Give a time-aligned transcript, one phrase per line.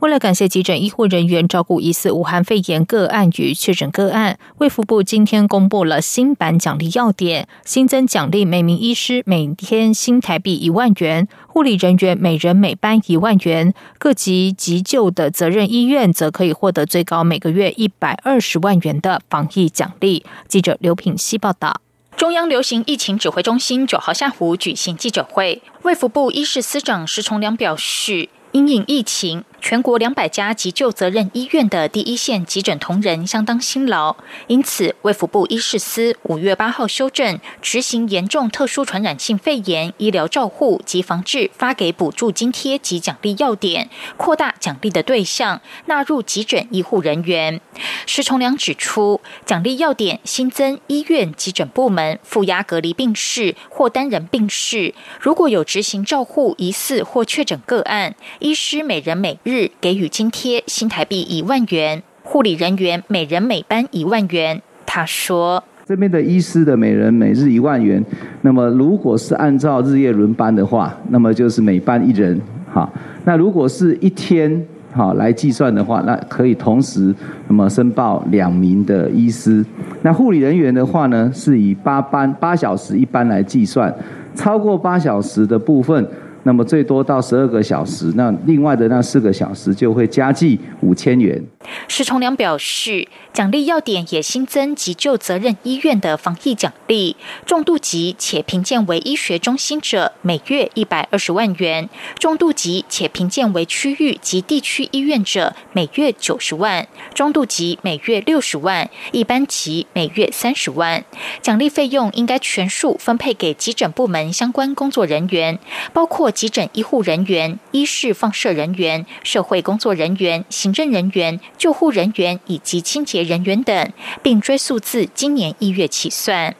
[0.00, 20.26] 为了感谢急诊医护人员照顾疑似武汉肺炎个案与确诊个案，卫福部今天公布了新版奖励要点，新增奖励每名医师每天新台币一万元，护理人员每人每班一万元，各级急救的责任医院则可以获得最高每个月一百二十万元的防疫奖励。
[20.46, 21.80] 记者刘品希报道。
[22.18, 29.44] 中央流行疫情指挥中心九号下午举行记者会，卫福部医事司长石崇良表示，因应疫情。
[29.60, 34.16] 全国两百家急救责任医院的第一线急诊同仁相当辛劳，
[34.46, 47.60] 因此卫福部医事司五月八号修正执行严重特殊传染性肺炎医疗照护及防治发给补助津贴及奖励要点，扩大奖励的对象，纳入急诊医护人员。
[48.06, 59.70] 石崇良指出，奖励要点新增医院急诊部门负压隔离病室或单人病室，如果有执行照护疑似或确诊个案，医师每人每日。
[59.80, 64.60] 给予津贴新台币一万元，护理人员每人每班一万元。
[64.84, 68.04] 他说：“这边的医师的每人每日一万元，
[68.42, 72.40] 那么如果是按照日夜轮班的话，那么就是每班一人。
[72.72, 72.92] 好，
[73.24, 77.14] 那如果是一天好来计算的话，那可以同时
[77.46, 79.64] 那么申报两名的医师。
[80.02, 83.94] 那护理人员的话呢，是以八班八小时一班来计算，
[84.34, 86.04] 超过八小时的部分。”
[86.46, 91.42] 那么最多到十二个小时，那另外的那四个小时就会加计五千元。
[91.88, 101.88] 石崇良表示，奖励要点也新增急救责任医院的防疫奖励，重度级且评鉴为医学中心者，每月一百二十万元；
[102.20, 111.04] 重度级且评鉴为区域及地区医院者，每月九十万；中度级每月六十万；一般级每月三十万。
[111.42, 115.58] 奖励费用应该全数分配给急诊部门相关工作人员，
[115.92, 116.30] 包括。
[116.36, 123.90] 急诊医护人员、医事放射人员、社会工作人员、行政人员、救护人员以及清洁人员等，
[124.22, 126.54] 并追溯自今年一月起算。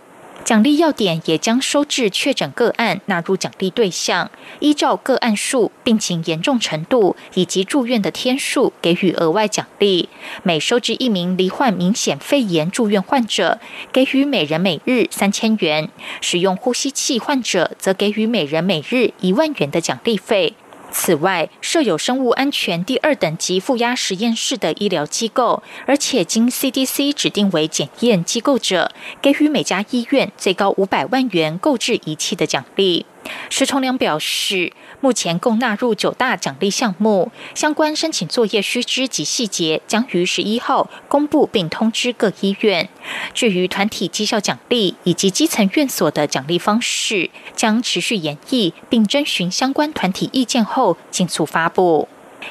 [0.46, 4.30] 奖励要点也将收治确诊个案纳入奖励对象，
[4.60, 10.08] 依照个案数、病情严重程度以及住院的天数给予额外奖励。
[10.44, 13.58] 每收治一名罹患明显肺炎住院患者，
[13.92, 15.88] 给予每人每日三千元；
[16.20, 20.54] 使用呼吸器患者，则给予每人每日一万元的奖励费。
[20.90, 33.04] 此外，设有生物安全第二等级负压实验室的医疗机构，而且经 CDC 指定为检验机构者，给予每家医院最高五百万元购置仪器的奖励。
[33.50, 34.72] 石崇良表示。
[35.00, 42.88] 目前共纳入九大奖励项目，相关申请作业须知及细节将于十一号公布并通知各医院。
[43.34, 52.08] 至于团体绩效奖励以及基层院所的奖励方式，将持续研议并征询相关团体意见后，尽速发布。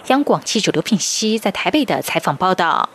[0.08, 2.90] 央广记者刘品熙在台北的采访报道。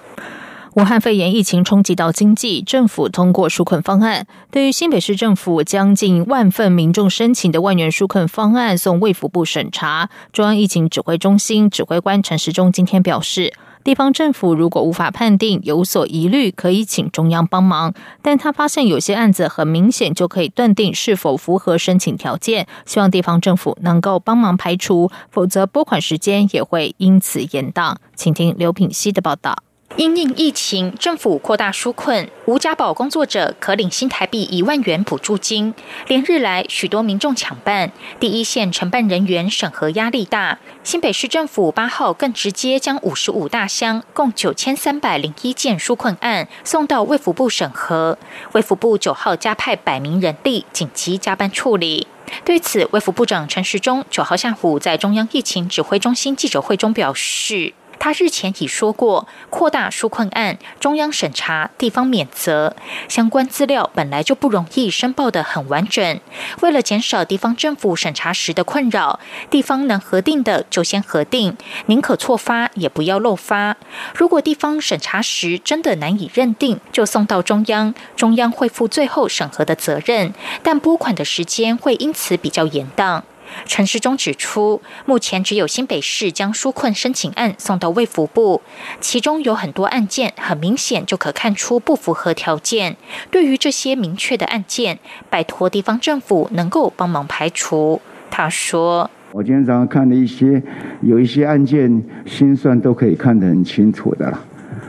[0.75, 4.29] 武汉肺炎疫情冲击到经济，政府通过纾困方案。
[4.53, 17.93] 对于新北市政府将近万份民众申请的万元纾困方案送卫福部审查，中央疫情指挥中心指挥官陈时中今天表示，地方政府如果无法判定有所疑虑，可以请中央帮忙。
[18.23, 27.97] 但他发现有些案子很明显就可以断定是否符合申请条件，希望地方政府能够帮忙排除，否则拨款时间也会因此延宕。
[28.15, 29.65] 请听刘品熙的报道。
[29.97, 35.75] 因应疫情，政府扩大纾困，无家保工作者可领新台币一万元补助金。
[36.06, 37.91] 连日来，许多民众抢办，
[38.21, 40.59] 第一线承办人员审核压力大。
[40.84, 48.17] 新北市政府八号更直接将五十五大箱，共九千三百零一件纾困案送到卫福部审核。
[48.53, 52.07] 卫福部九号加派百名人力紧急加班处理。
[52.45, 57.75] 对此，卫福部长陈时中九号下午在中央疫情指挥中心记者会中表示。
[58.01, 62.75] 他日前已说过，扩大纾困案，中央审查，地方免责。
[63.09, 66.19] 相关资料本来就不容易申报的很完整。
[66.63, 69.21] 为了减少地方政府审查时的困扰，
[69.51, 71.57] 地方能核定的就先核定，
[71.87, 73.77] 宁可错发也不要漏发。
[74.15, 80.33] 如果地方审查时真的难以认定，就送到中央，中央会负最后审核的责任，
[80.63, 83.21] 但拨款的时间会因此比较延宕。
[83.67, 88.63] 陈时中指出，目前只有新北市将纾困申请案送到卫福部，
[89.01, 92.97] 其中有很多案件很明显就可看出不符合条件。
[93.31, 94.99] 对于这些明确的案件，
[95.29, 98.01] 拜托地方政府能够帮忙排除。
[98.31, 100.63] 他说：“我今天早上看了一些，
[101.03, 104.41] 有一些案件心算都可以看得很清楚的了。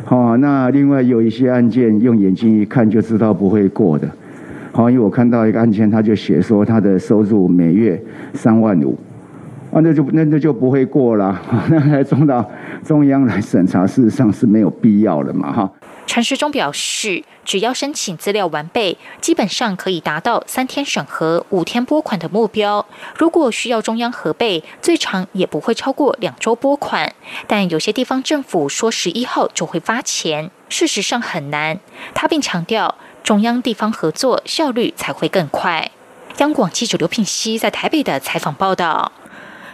[0.05, 4.07] 好，那另外有一些案件用眼睛一看就知道不会过的。”
[4.73, 8.01] 好，因为我看到一个案件，他就写说他的收入每月
[8.33, 8.97] 三万五，
[9.69, 11.37] 啊，那就那那就不会过了，
[11.69, 12.49] 那还送到
[12.85, 15.71] 中央来审查，事实上是没有必要的嘛，哈。
[16.07, 22.85] 陈时中表示，只要申请资料完备，基本上可以达到三天审核、五天拨款的目标。
[23.17, 27.13] 如果需要中央核备，最长也不会超过两周拨款。
[27.47, 31.77] 但有些地方政府说十一号就会发钱，事实上很难。
[32.13, 32.95] 他并强调。
[33.23, 35.91] 中央地方合作效率才会更快。
[36.37, 39.11] 央广记者刘品熙在台北的采访报道：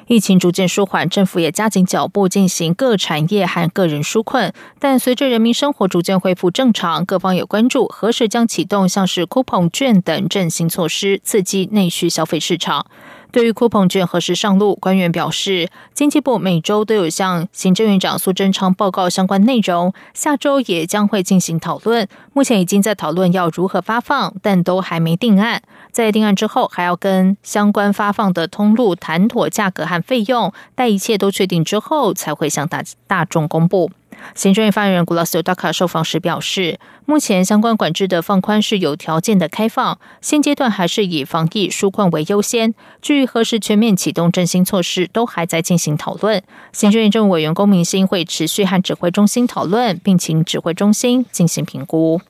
[0.08, 4.54] 疫情逐渐舒缓，政府也加紧脚步进行各产业和个人纾困。
[4.80, 12.86] 但随着人民生活逐渐恢复正常，各方也关注何时将启动像是 coupon 券等振兴措施，刺激内需消费市场。
[13.32, 22.08] 对于 coupon 券何时上路，官员表示，经济部每周都有向行政院长苏贞昌报告相关内容，下周也将会进行讨论。
[22.34, 25.62] 目前已经在讨论要如何发放，但都还没定案。
[25.92, 33.92] 在定案之后，还要跟相关发放的通路谈妥价格和费用，待一切都确定之后，才会向大大众公布。
[34.36, 42.74] 行政院发言人古拉斯尤达卡受访时表示，目前相关管制的放宽是有条件的开放，现阶段还是以防疫纾困为优先。
[43.02, 46.42] 至于何时全面启动振兴措施，都还在进行讨论。
[46.72, 52.22] 行政院政务委员公明星会持续和指挥中心讨论，并请指挥中心进行评估。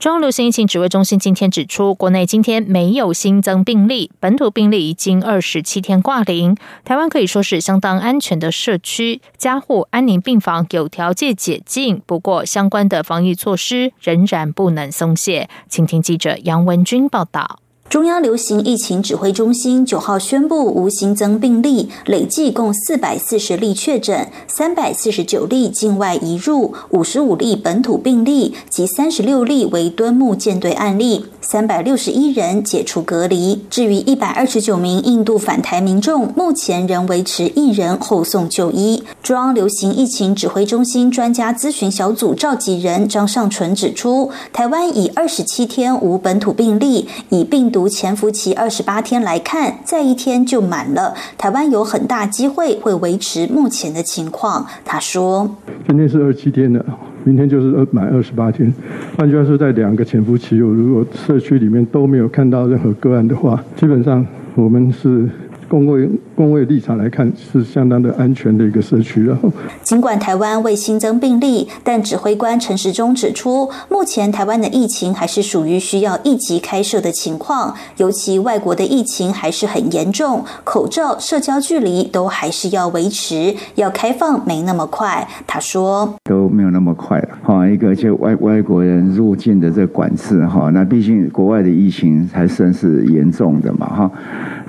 [0.00, 6.56] 中央流行疫情指挥中心今天指出，国内今天没有新增病例，本土病例已经二十七天挂零。
[6.86, 15.50] 台湾可以说是相当安全的社区，加护安宁病房有条件解禁，不过相关的防疫措施仍然不能松懈。
[15.68, 17.60] 请听记者杨文军报道。
[17.90, 31.26] 中央流行疫情指挥中心九号宣布无新增病例，累计共四百四十例确诊，三百四十九例境外移入，五十五例本土病例及三十六例为敦木舰队案例。
[31.50, 33.60] 三百六十一人解除隔离。
[33.68, 39.02] 至于一百二十九名印度返台民众，目前仍维持一人后送就医。
[39.20, 51.16] 中央流行疫情指挥中心专家咨询小组召集人张尚纯指出，台湾以二十七天无本土病例，以病毒潜伏期二十八天来看，再一天就满了。
[51.36, 54.64] 台湾有很大机会会维持目前的情况。
[54.84, 55.50] 他说
[55.88, 56.86] ：“今天是二十七天的。”
[57.24, 58.72] 明天就是二满二十八天，
[59.16, 65.28] 换句话说，在两个潜伏期，如果社区里面都没有看到任何个案的话，基本上我们是。
[65.68, 65.96] 公共
[66.40, 69.22] 公卫立场来看，是相当的安全的一个社区。
[69.26, 69.52] 然后，
[69.82, 85.28] 尽管台湾未新增病例，但指挥官陈时中指出，目前台湾的疫情还是属于需要一级开设的情况，尤其外国的疫情还是很严重，口罩、社交距离都还是要维持，要开放没那么快。
[85.46, 87.28] 他说，都没有那么快了。
[87.42, 94.10] 哈，一个就外外国人入境的这管制，哈，那毕竟国外的疫情还算是严重的嘛，哈。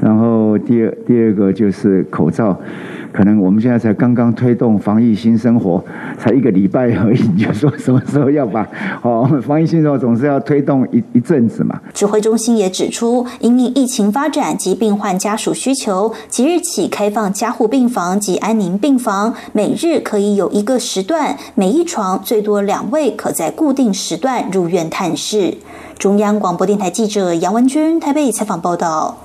[0.02, 2.58] 然后第二第二个就是口罩，
[3.12, 5.84] 可能我们现在才刚刚推动防疫新生活，
[6.18, 8.68] 才一个礼拜而已，你就说什么时候要把
[9.04, 11.80] 哦防疫新生活总是要推动一一阵子嘛。
[11.94, 25.54] 指挥中心也指出，因应疫情发展及病患家属需求，即日起开放加护病房及安宁病房，每日可以有一个时段，每一床最多两位，可在固定时段入院探视。
[26.00, 29.16] 中央广播电台记者杨文君台北采访报道。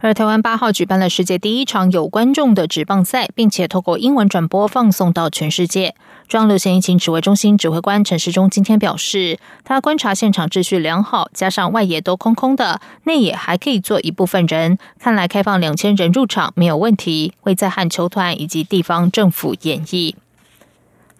[0.00, 5.94] 而台湾八号举办了世界第一场有观众的职棒赛，并且透过英文转播放送到全世界。
[6.28, 20.14] 中央流行疫情指挥中心指挥官陈时中今天表示，他观察现场秩序良好，加上外野都空空的，内野还可以坐一部分人，看来开放两千人入场没有问题，会在和球团以及地方政府演绎。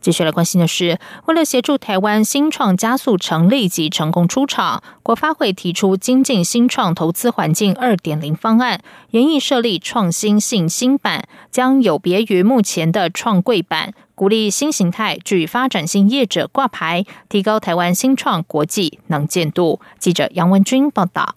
[0.07, 19.81] 接下来关心的是，为了协助台湾新创加速成立及成功出厂，国发会提出精进新创投资环境二点零方案，研议设立创新性新版，将有别于目前的创贵版，鼓励新形态具发展性业者挂牌，提高台湾新创国际能见度。
[19.99, 21.35] 记者杨文君报道。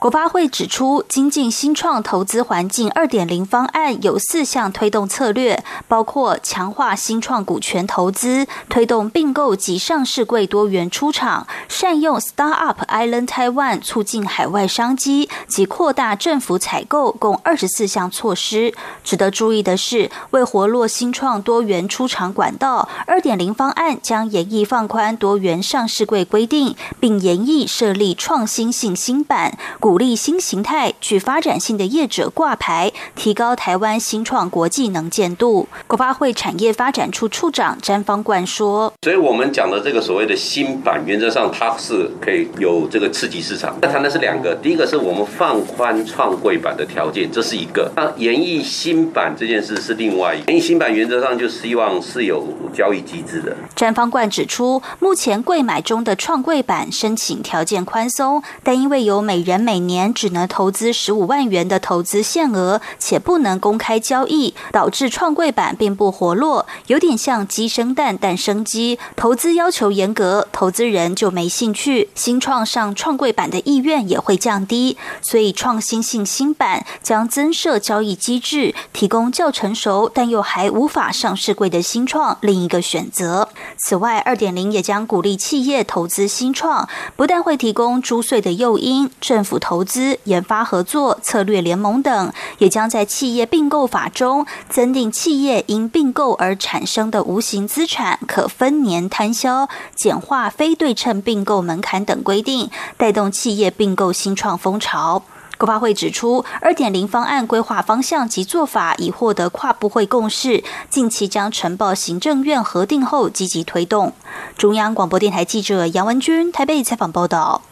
[0.00, 18.72] 国发会指出，精进新创投资环境二点零方案有四项推动策略，包括强化新创股权投资、推动并购及上市柜多元出场、善用 Startup Island Taiwan 促进海外商机及扩大政府采购，共二十四项措施。
[19.04, 29.58] 值得注意的是，为活络新创多元出场管道，二点零方案将严议放宽多元上市柜规定，并严议设立创新性新版。
[29.90, 35.66] 鼓励新形态、具发展性的业者挂牌，提高台湾新创国际能见度。
[35.88, 43.76] 国发会产业发展处处长詹方冠说：“所以我们讲的这个所谓的新版，原则上它是可以有这个刺激市场。
[43.82, 50.52] 那谈的是两个，第一个是我们放宽创柜版的条件，这是一个；那演绎新版这件事是另外一个。
[50.52, 68.98] 演绎新版原则上就希望是有交易机制的。”詹方冠指出，目前柜买中的创柜版申请条件宽松，但因为有每人每年只能投资十五万元的投资限额，且不能公开交易，导致创柜板并不活络，有点像鸡生蛋，蛋生鸡。
[69.14, 74.96] 投资要求严格，投资人就没兴趣，新创上创柜板的意愿也会降低。
[75.22, 83.50] 所以，创新性新版将增设交易机制，提供较成熟但又还无法上市柜的新创另一个选择。
[83.78, 89.60] 此外，二点零也将鼓励企业投资新创，不但会提供租税的诱因，政府。
[89.60, 105.22] 投投资、研发合作、策略联盟等，也将在企业并购法中增订企业因并购而产生的无形资产可分年摊销、简化非对称并购门槛等规定，带动企业并购新创风潮。
[105.56, 114.12] 国发会指出，二点零方案规划方向及做法已获得跨部会共识，近期将呈报行政院核定后积极推动。
[114.56, 117.62] 中央广播电台记者杨文君台北采访报道。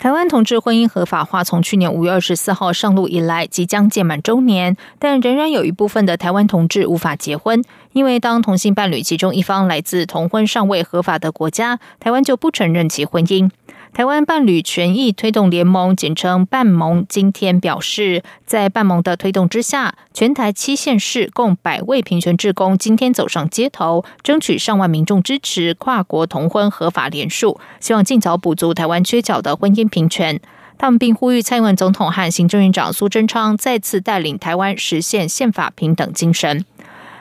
[0.00, 13.50] 台湾同志婚姻合法化从去年五月二十四号上路以来，即将届满周年，但仍然有一部分的台湾同志无法结婚，因为当同性伴侣其中一方来自同婚尚未合法的国家，台湾就不承认其婚姻。
[13.92, 30.40] 台湾伴侣权益推动联盟（简称伴盟）今天表示，在伴盟的推动之下，全台七县市共百位平权志工今天走上街头，争取上万民众支持跨国同婚合法联署，希望尽早补足台湾缺角的婚姻平权。
[30.78, 36.64] 他们并呼吁蔡英文总统和行政院长苏贞昌再次带领台湾实现宪法平等精神。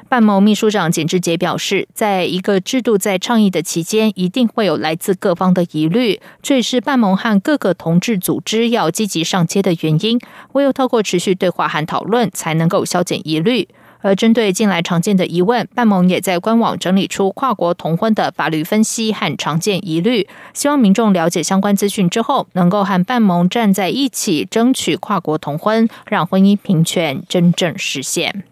[0.09, 10.19] 半盟秘书长简志杰表示，在一个制度在倡议的期间，一定会有来自各方的疑虑，这也是半盟和各个同志组织要积极上街的原因。
[10.53, 13.67] 唯有透过持续对话和讨论，才能够消减疑虑。
[14.01, 28.43] 而针对近来常见的疑问，半盟也在官网整理出跨国同婚的法律分析和常见疑虑，希望民众了解相关资讯之后，能够和半盟站在一起，争取跨国同婚，让婚姻平权真正实现。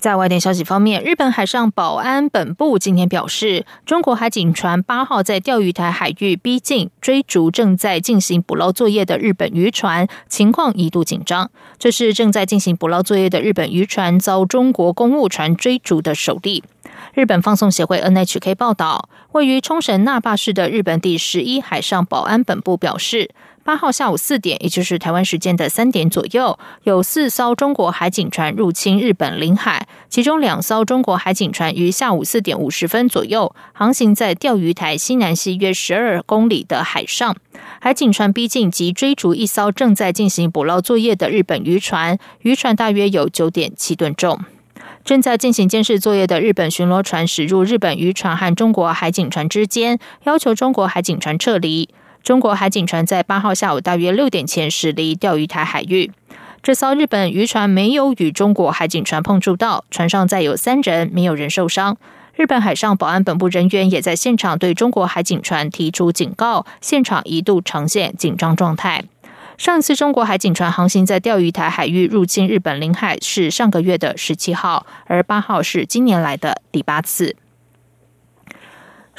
[0.00, 11.50] 在外电消息方面，日本海上保安本部今天表示，中国海警船八号在钓鱼台海域逼近追逐正在进行捕捞作业的日本渔船，情况一度紧张。
[11.78, 16.64] 这是正在进行捕捞作业的日本渔船遭中国公务船追逐的首例。
[17.12, 23.30] 日本放送协会 NHK 报道，位于冲绳那霸市的日本第十一海上保安本部表示。
[23.70, 37.36] 八号下午四点，也就是台湾时间的三点左右，有四艘中国海警船入侵日本领海，其中两艘中国海警船于下午四点五十分左右航行在钓鱼台西南西约十二公里的海上。
[37.80, 44.40] 海警船逼近及追逐一艘正在进行捕捞作业的日本渔船，渔船大约有九点七吨重。
[45.04, 51.88] 正在进行监视作业的日本巡逻船驶入日本渔船和中国海警船之间，要求中国海警船撤离。
[52.22, 56.10] 中国海警船在八号下午大约六点前驶离钓鱼台海域。
[56.62, 61.96] 这艘日本渔船没有与中国海警船碰触到，船上载有三人，没有人受伤。
[62.34, 69.04] 日本海上保安本部人员也在现场对中国海警船提出警告，现场一度呈现紧张状态。
[69.56, 77.36] 上一次中国海警船航行在钓鱼台海域入侵日本领海是上个月的十七号，而八号是今年来的第八次。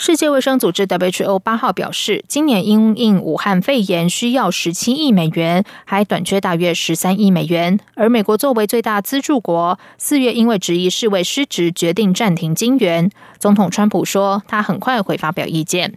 [0.03, 7.79] 世界卫生组织 WHO 八号表示，今年因应武汉肺炎需要十七亿美元，还短缺大约十三亿美元。
[7.93, 13.11] 而美国作为最大资助国，四月因为质疑世卫失职，决定暂停金援。
[13.37, 15.93] 总统川普说，他很快会发表意见。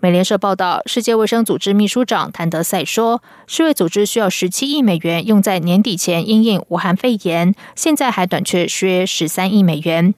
[0.00, 10.14] 美联社报道，世界卫生组织秘书长谭德赛说，世卫组织需要十七亿美元用在年底前因应武汉肺炎，现在还短缺约十三亿美元。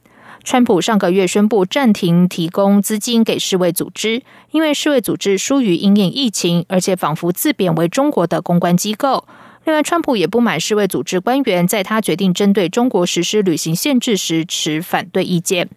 [0.48, 9.26] 川普上个月宣布暂停提供资金给世卫组织，因为世卫组织疏于应应疫情，而且仿佛自贬为中国的公关机构。
[9.66, 15.68] 另外，川普也不满世卫组织官员在他决定针对中国实施旅行限制时持反对意见。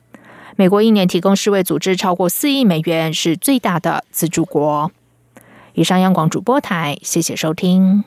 [0.56, 4.90] 美国一年提供世卫组织超过四亿美元，是最大的资助国。
[5.74, 8.06] 以上央广主播台，谢谢收听。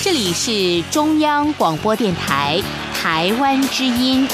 [0.00, 2.62] 这里是中央广播电台
[3.02, 4.28] 台湾之音。